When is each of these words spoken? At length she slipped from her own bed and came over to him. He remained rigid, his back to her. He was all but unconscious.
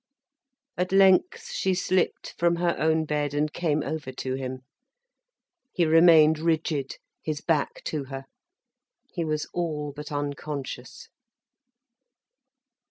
At 0.77 0.91
length 0.91 1.51
she 1.51 1.75
slipped 1.75 2.33
from 2.39 2.55
her 2.55 2.75
own 2.79 3.05
bed 3.05 3.35
and 3.35 3.53
came 3.53 3.83
over 3.83 4.11
to 4.13 4.33
him. 4.33 4.61
He 5.73 5.85
remained 5.85 6.39
rigid, 6.39 6.97
his 7.21 7.39
back 7.39 7.83
to 7.83 8.05
her. 8.05 8.25
He 9.13 9.23
was 9.23 9.45
all 9.53 9.93
but 9.95 10.11
unconscious. 10.11 11.07